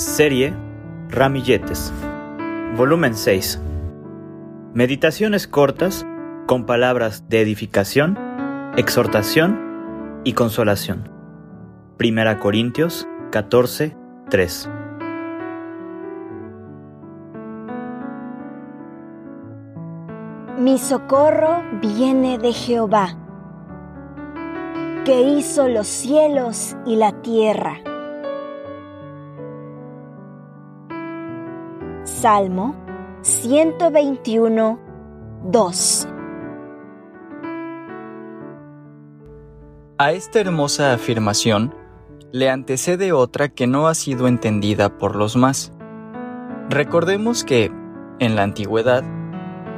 Serie 0.00 0.54
Ramilletes. 1.10 1.92
Volumen 2.74 3.14
6. 3.14 3.60
Meditaciones 4.72 5.46
cortas 5.46 6.06
con 6.46 6.64
palabras 6.64 7.28
de 7.28 7.42
edificación, 7.42 8.18
exhortación 8.78 10.22
y 10.24 10.32
consolación. 10.32 11.10
Primera 11.98 12.38
Corintios 12.38 13.06
14, 13.30 13.94
3. 14.30 14.70
Mi 20.60 20.78
socorro 20.78 21.62
viene 21.82 22.38
de 22.38 22.54
Jehová, 22.54 23.18
que 25.04 25.20
hizo 25.20 25.68
los 25.68 25.86
cielos 25.86 26.74
y 26.86 26.96
la 26.96 27.20
tierra. 27.20 27.80
Salmo 32.20 32.76
121, 33.22 34.78
2. 35.44 36.08
A 39.96 40.12
esta 40.12 40.40
hermosa 40.40 40.92
afirmación 40.92 41.74
le 42.30 42.50
antecede 42.50 43.12
otra 43.12 43.48
que 43.48 43.66
no 43.66 43.88
ha 43.88 43.94
sido 43.94 44.28
entendida 44.28 44.98
por 44.98 45.16
los 45.16 45.34
más. 45.34 45.72
Recordemos 46.68 47.42
que, 47.42 47.72
en 48.18 48.36
la 48.36 48.42
antigüedad, 48.42 49.02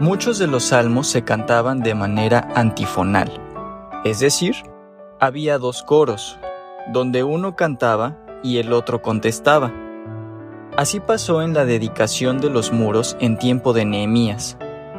muchos 0.00 0.40
de 0.40 0.48
los 0.48 0.64
salmos 0.64 1.06
se 1.06 1.22
cantaban 1.22 1.84
de 1.84 1.94
manera 1.94 2.48
antifonal, 2.56 3.30
es 4.04 4.18
decir, 4.18 4.56
había 5.20 5.58
dos 5.58 5.84
coros, 5.84 6.40
donde 6.92 7.22
uno 7.22 7.54
cantaba 7.54 8.18
y 8.42 8.58
el 8.58 8.72
otro 8.72 9.02
contestaba. 9.02 9.83
Así 10.76 10.98
pasó 10.98 11.40
en 11.40 11.54
la 11.54 11.64
dedicación 11.64 12.40
de 12.40 12.50
los 12.50 12.72
muros 12.72 13.16
en 13.20 13.38
tiempo 13.38 13.72
de 13.72 13.84
Nehemías. 13.84 14.58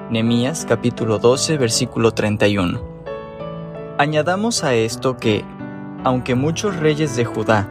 Nehemías 0.09 0.65
capítulo 0.65 1.19
12 1.19 1.57
versículo 1.57 2.11
31. 2.11 2.79
Añadamos 3.97 4.63
a 4.63 4.73
esto 4.73 5.17
que, 5.17 5.43
aunque 6.05 6.33
muchos 6.33 6.77
reyes 6.77 7.17
de 7.17 7.25
Judá 7.25 7.69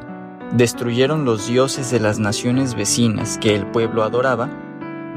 destruyeron 0.53 1.25
los 1.25 1.47
dioses 1.47 1.91
de 1.91 1.99
las 1.99 2.19
naciones 2.19 2.75
vecinas 2.75 3.39
que 3.39 3.55
el 3.55 3.65
pueblo 3.69 4.03
adoraba, 4.03 4.51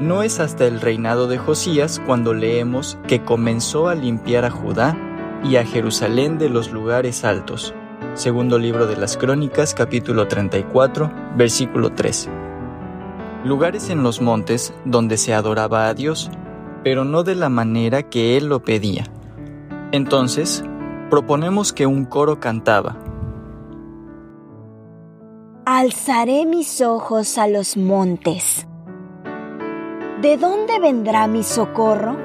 no 0.00 0.22
es 0.22 0.40
hasta 0.40 0.66
el 0.66 0.80
reinado 0.80 1.28
de 1.28 1.36
Josías 1.36 2.00
cuando 2.06 2.32
leemos 2.32 2.96
que 3.06 3.22
comenzó 3.22 3.88
a 3.88 3.94
limpiar 3.94 4.46
a 4.46 4.50
Judá 4.50 4.96
y 5.44 5.56
a 5.56 5.66
Jerusalén 5.66 6.38
de 6.38 6.48
los 6.48 6.72
lugares 6.72 7.22
altos. 7.26 7.74
Segundo 8.14 8.58
libro 8.58 8.86
de 8.86 8.96
las 8.96 9.18
Crónicas 9.18 9.74
capítulo 9.74 10.26
34 10.26 11.12
versículo 11.36 11.92
3 11.92 12.30
lugares 13.44 13.90
en 13.90 14.02
los 14.02 14.20
montes 14.20 14.74
donde 14.84 15.16
se 15.16 15.34
adoraba 15.34 15.88
a 15.88 15.94
Dios, 15.94 16.30
pero 16.84 17.04
no 17.04 17.22
de 17.22 17.34
la 17.34 17.48
manera 17.48 18.02
que 18.02 18.36
Él 18.36 18.46
lo 18.46 18.62
pedía. 18.62 19.04
Entonces, 19.92 20.64
proponemos 21.10 21.72
que 21.72 21.86
un 21.86 22.04
coro 22.04 22.40
cantaba. 22.40 22.96
Alzaré 25.64 26.46
mis 26.46 26.80
ojos 26.80 27.38
a 27.38 27.46
los 27.46 27.76
montes. 27.76 28.66
¿De 30.22 30.36
dónde 30.36 30.80
vendrá 30.80 31.28
mi 31.28 31.42
socorro? 31.42 32.16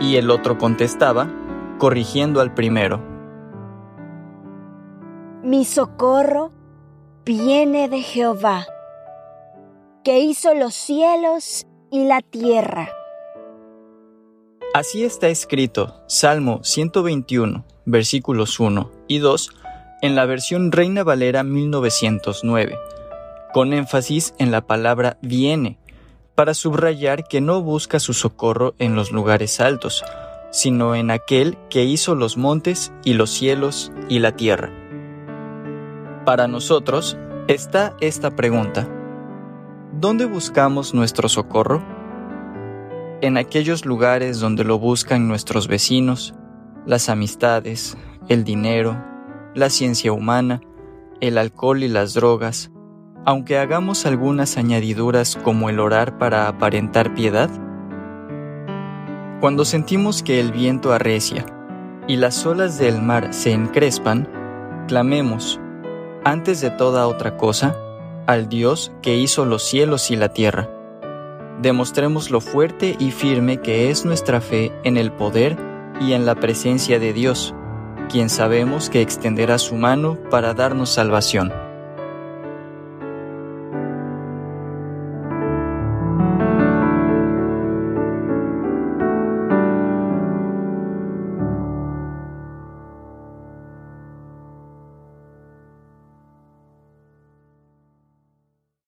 Y 0.00 0.16
el 0.16 0.30
otro 0.30 0.58
contestaba, 0.58 1.28
corrigiendo 1.78 2.40
al 2.40 2.54
primero. 2.54 3.00
Mi 5.42 5.64
socorro 5.64 6.52
viene 7.28 7.90
de 7.90 8.00
Jehová, 8.00 8.66
que 10.02 10.20
hizo 10.20 10.54
los 10.54 10.72
cielos 10.72 11.66
y 11.90 12.04
la 12.04 12.22
tierra. 12.22 12.88
Así 14.72 15.04
está 15.04 15.28
escrito 15.28 15.94
Salmo 16.06 16.60
121, 16.64 17.66
versículos 17.84 18.58
1 18.58 18.90
y 19.08 19.18
2 19.18 19.50
en 20.00 20.16
la 20.16 20.24
versión 20.24 20.72
Reina 20.72 21.04
Valera 21.04 21.42
1909, 21.42 22.78
con 23.52 23.74
énfasis 23.74 24.32
en 24.38 24.50
la 24.50 24.62
palabra 24.62 25.18
viene, 25.20 25.78
para 26.34 26.54
subrayar 26.54 27.28
que 27.28 27.42
no 27.42 27.60
busca 27.60 28.00
su 28.00 28.14
socorro 28.14 28.74
en 28.78 28.94
los 28.94 29.12
lugares 29.12 29.60
altos, 29.60 30.02
sino 30.50 30.94
en 30.94 31.10
aquel 31.10 31.58
que 31.68 31.84
hizo 31.84 32.14
los 32.14 32.38
montes 32.38 32.90
y 33.04 33.12
los 33.12 33.28
cielos 33.28 33.92
y 34.08 34.20
la 34.20 34.32
tierra. 34.32 34.72
Para 36.28 36.46
nosotros 36.46 37.16
está 37.46 37.96
esta 38.02 38.36
pregunta. 38.36 38.86
¿Dónde 39.94 40.26
buscamos 40.26 40.92
nuestro 40.92 41.26
socorro? 41.26 41.82
En 43.22 43.38
aquellos 43.38 43.86
lugares 43.86 44.38
donde 44.38 44.62
lo 44.62 44.78
buscan 44.78 45.26
nuestros 45.26 45.68
vecinos, 45.68 46.34
las 46.84 47.08
amistades, 47.08 47.96
el 48.28 48.44
dinero, 48.44 49.02
la 49.54 49.70
ciencia 49.70 50.12
humana, 50.12 50.60
el 51.22 51.38
alcohol 51.38 51.82
y 51.82 51.88
las 51.88 52.12
drogas, 52.12 52.70
aunque 53.24 53.56
hagamos 53.56 54.04
algunas 54.04 54.58
añadiduras 54.58 55.34
como 55.34 55.70
el 55.70 55.80
orar 55.80 56.18
para 56.18 56.46
aparentar 56.46 57.14
piedad? 57.14 57.48
Cuando 59.40 59.64
sentimos 59.64 60.22
que 60.22 60.40
el 60.40 60.52
viento 60.52 60.92
arrecia 60.92 61.46
y 62.06 62.16
las 62.16 62.44
olas 62.44 62.76
del 62.76 63.00
mar 63.00 63.32
se 63.32 63.52
encrespan, 63.52 64.28
clamemos, 64.88 65.58
antes 66.28 66.60
de 66.60 66.70
toda 66.70 67.08
otra 67.08 67.36
cosa, 67.36 67.74
al 68.26 68.48
Dios 68.48 68.92
que 69.00 69.16
hizo 69.16 69.46
los 69.46 69.62
cielos 69.62 70.10
y 70.10 70.16
la 70.16 70.28
tierra. 70.28 70.68
Demostremos 71.62 72.30
lo 72.30 72.40
fuerte 72.40 72.96
y 72.98 73.10
firme 73.10 73.62
que 73.62 73.90
es 73.90 74.04
nuestra 74.04 74.40
fe 74.40 74.70
en 74.84 74.98
el 74.98 75.10
poder 75.10 75.56
y 76.00 76.12
en 76.12 76.26
la 76.26 76.34
presencia 76.34 76.98
de 76.98 77.14
Dios, 77.14 77.54
quien 78.10 78.28
sabemos 78.28 78.90
que 78.90 79.00
extenderá 79.00 79.58
su 79.58 79.74
mano 79.76 80.18
para 80.30 80.52
darnos 80.52 80.90
salvación. 80.90 81.52